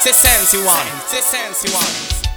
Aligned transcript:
Say 0.00 0.12
sense 0.12 0.54
you 0.54 0.64
want. 0.64 0.88
Say 1.08 1.20
sense 1.20 1.64
you 1.64 1.72
want. 1.74 2.27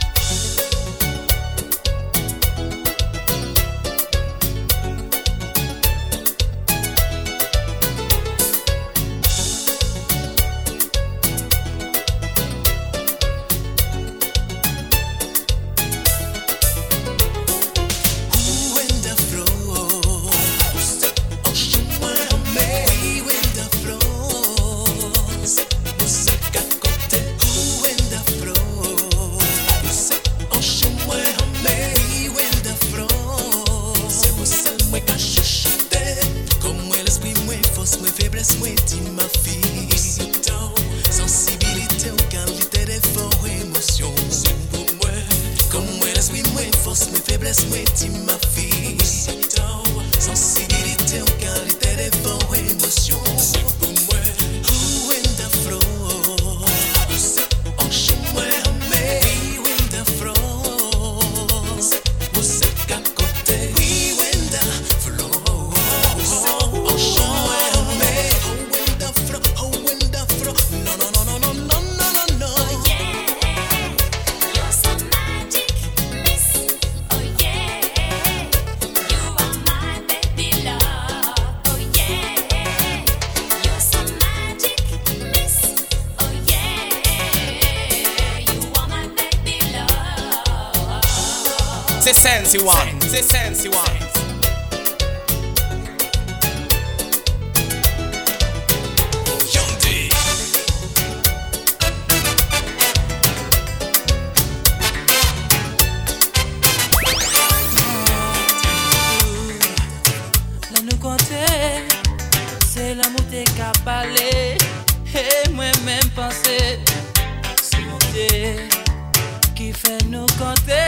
No 120.10 120.26
compter 120.40 120.81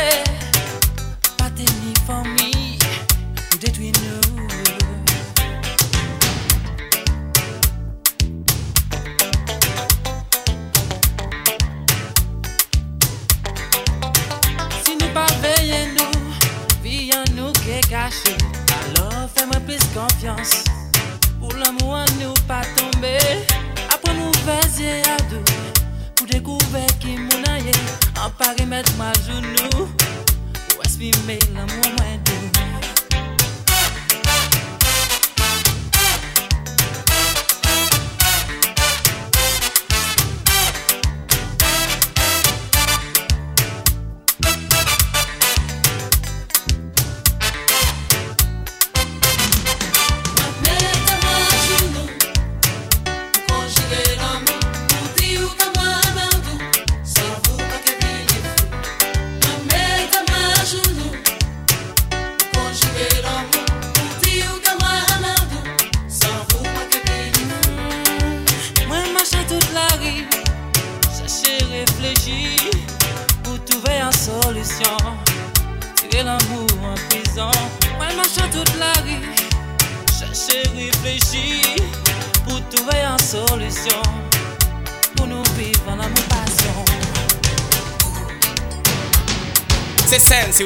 Say 90.19 90.19
Sensi 90.19 90.63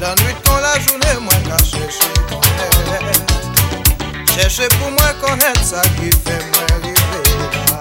La 0.00 0.14
nuit 0.14 0.34
quand 0.42 0.56
la 0.56 0.80
journée, 0.80 1.20
moi 1.20 1.34
qu'à 1.44 1.62
chercher 1.62 1.98
ton 2.30 2.40
elle 2.64 4.34
Chercher 4.34 4.68
pour 4.78 4.90
moi 4.92 5.12
connaître 5.20 5.62
ça 5.62 5.82
qui 5.82 6.10
fait 6.10 6.42
moi 6.52 6.64
rêver 6.82 6.94
là. 7.68 7.80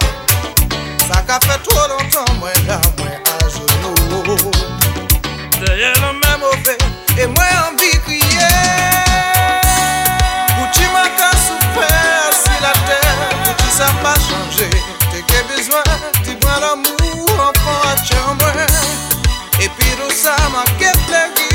Ça 1.07 1.21
qu'a 1.21 1.39
fait 1.39 1.63
trop 1.63 1.87
longtemps, 1.87 2.33
moi 2.39 2.49
là, 2.67 2.81
moi 2.97 3.07
à 3.25 3.47
genoux. 3.47 4.51
Derrière 5.65 5.93
le 6.01 6.11
même 6.19 6.39
mauvais, 6.41 6.77
et 7.17 7.27
moi 7.27 7.45
envie 7.71 7.93
de 7.93 7.99
crier. 8.03 8.88
chambre, 18.03 18.65
e 19.59 19.69
pi 19.69 19.95
rosa 19.97 20.35
ma 20.49 20.63
ke 20.77 20.91
plegi 21.05 21.48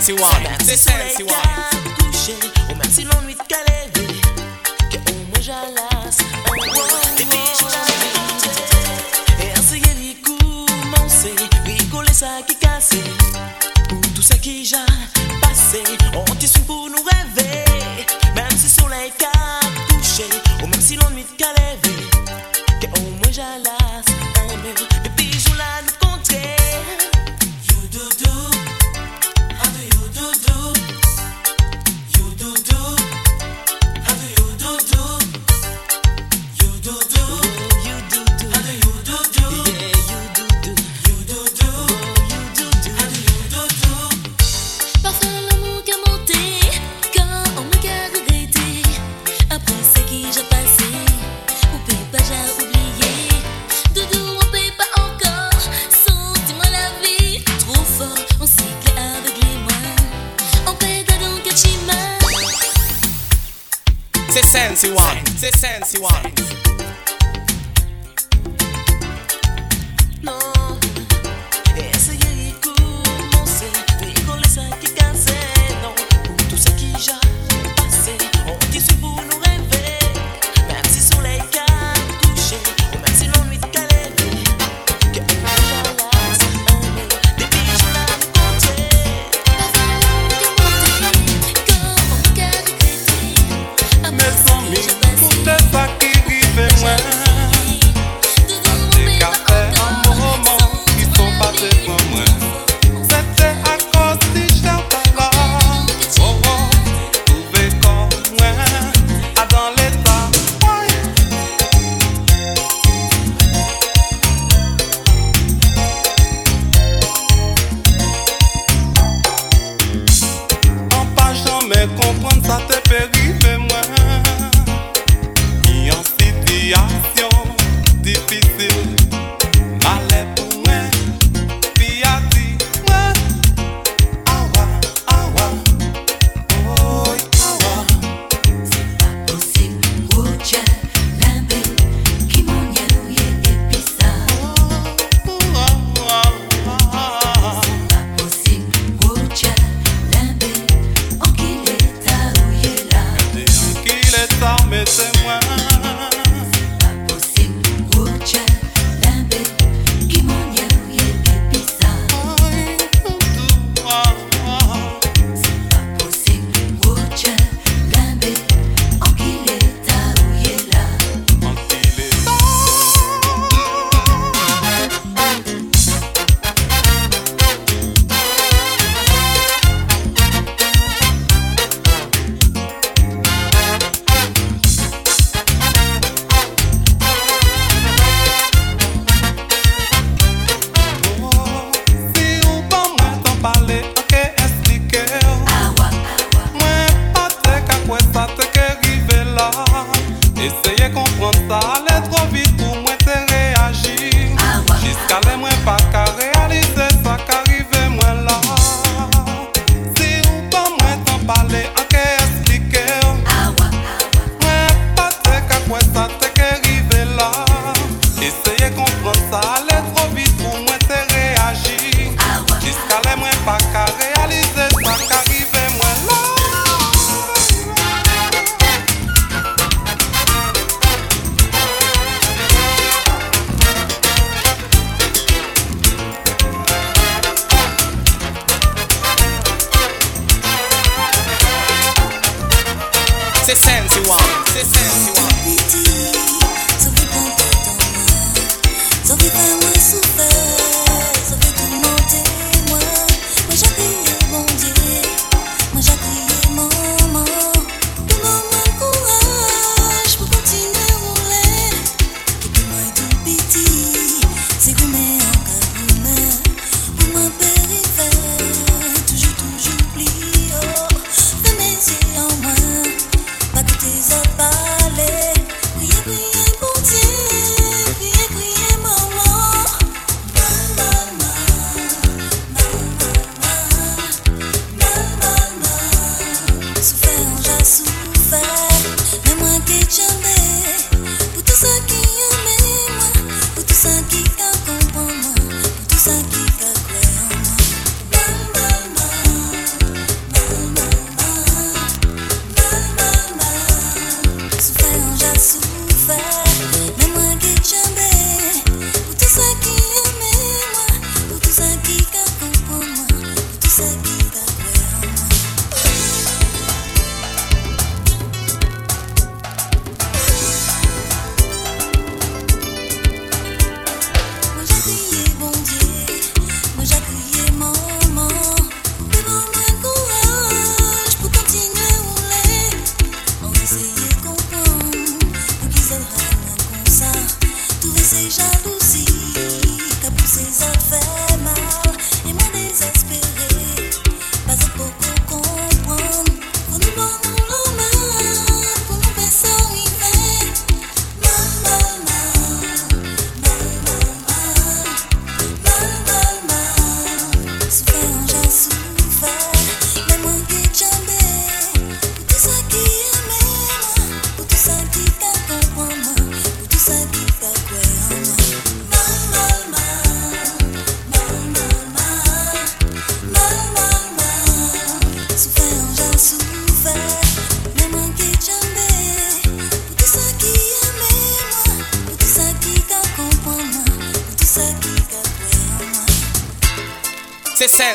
rêver. 0.00 0.12
C'est 0.12 0.12
Sensi 0.12 0.12
One, 0.12 0.42
Même 0.42 0.58
c'est 0.62 0.76
si 0.76 1.77
the 95.44 95.56
fucking 95.70 96.07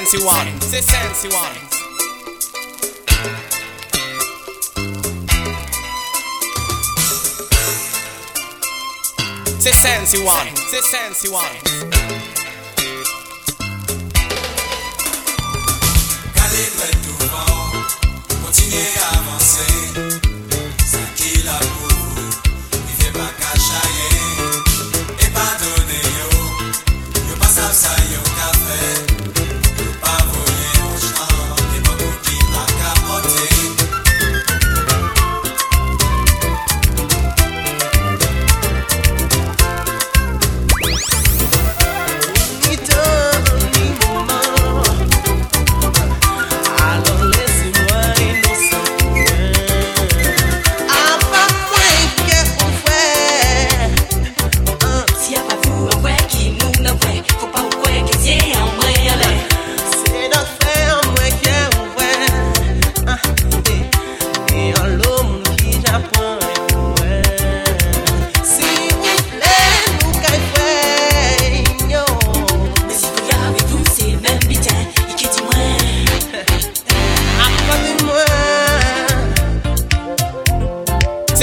Sensi 0.05 0.25
one, 0.25 0.59
say 0.59 0.81
Sensi 0.81 1.29
one. 1.29 1.55
Say 9.61 9.71
Sensi 9.71 10.25
one, 10.25 10.55
say 10.57 10.81
Sensi 10.81 11.29
one. 11.29 11.92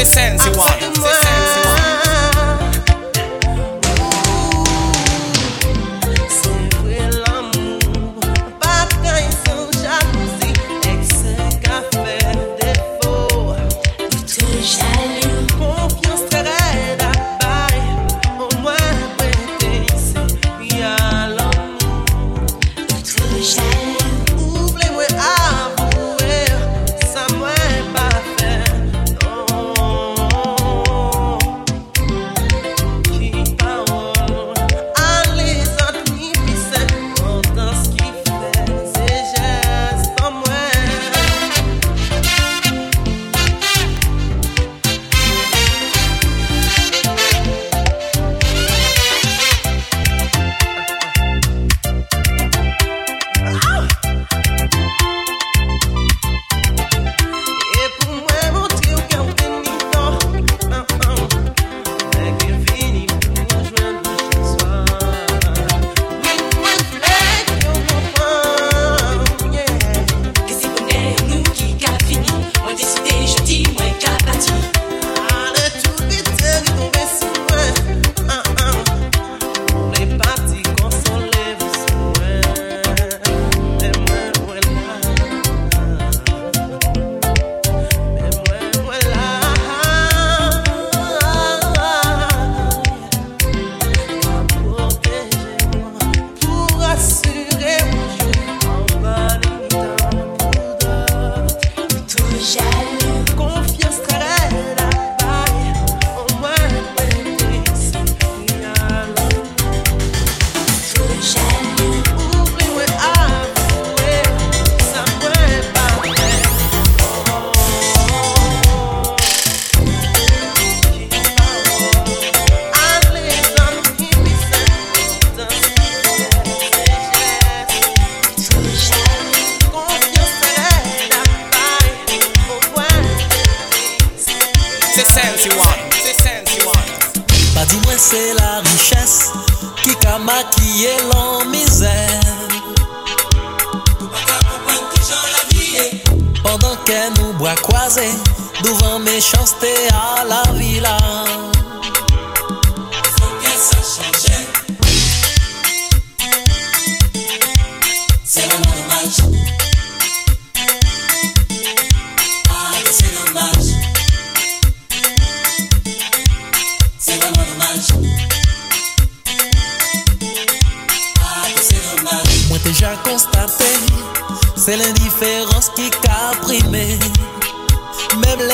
Say 0.01 0.07
sense 0.07 0.47
you 0.47 0.53
want. 0.53 1.30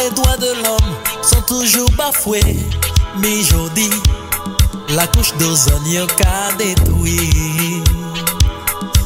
les 0.09 0.15
droits 0.15 0.37
de 0.37 0.53
l'homme 0.63 0.95
sont 1.23 1.43
toujours 1.43 1.91
bafoués. 1.93 2.57
Mais 3.19 3.41
aujourd'hui, 3.41 3.91
la 4.91 5.07
couche 5.07 5.33
d'ozone 5.39 5.83
a 6.27 6.53
détruit. 6.57 7.83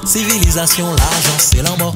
Civilisation, 0.05 0.87
l'argent, 0.87 1.39
c'est 1.39 1.63
la. 1.63 1.95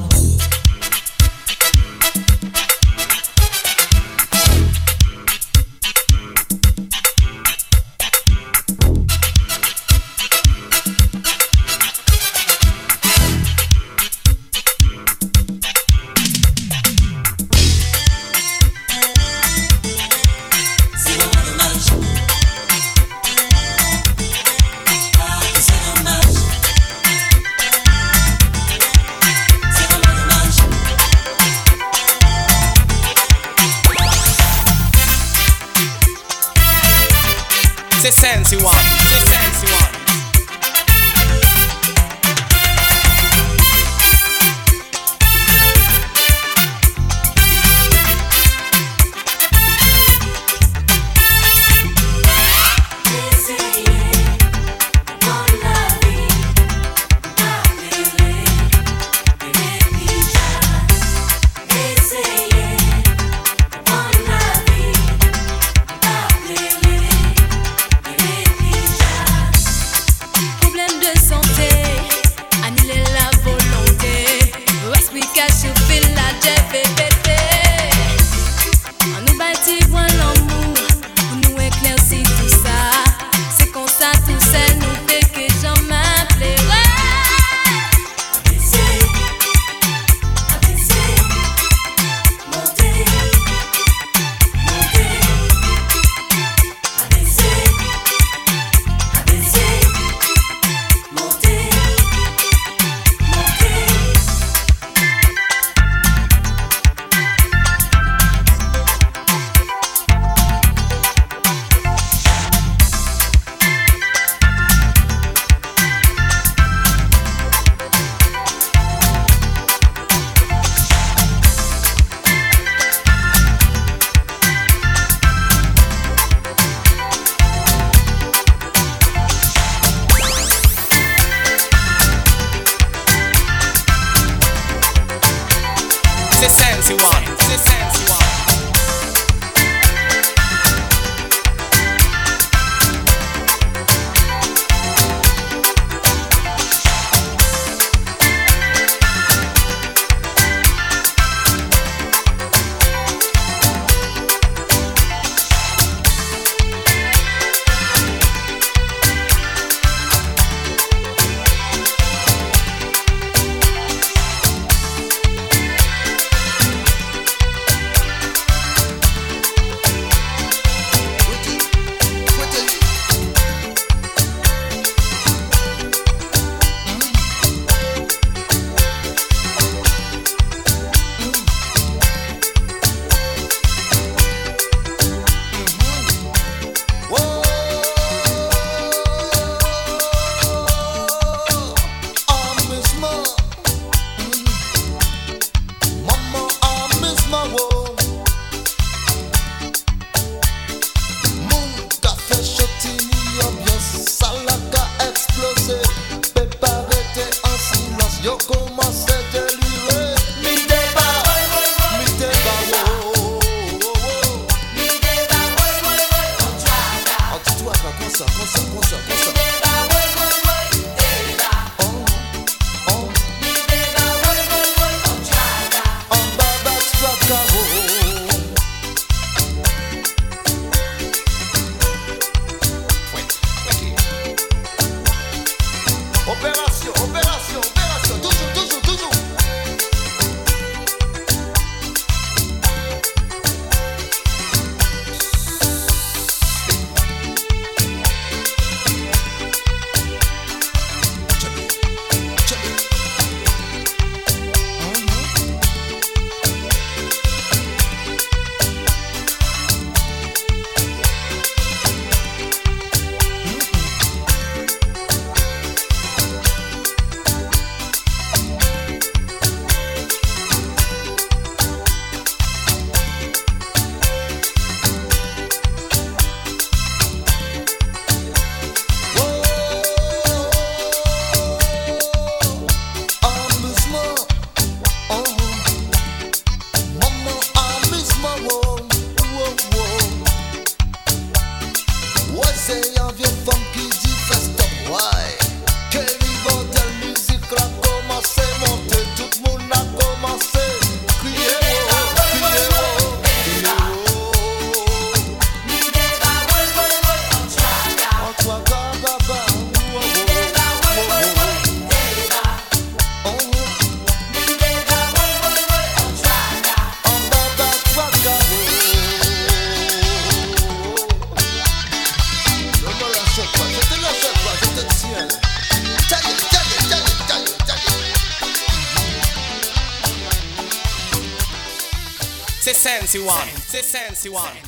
C'est 334.15 334.29
Sensi 334.29 334.29
One, 334.29 334.43
c'est 334.45 334.55
Sensi 334.55 334.59
One. 334.59 334.64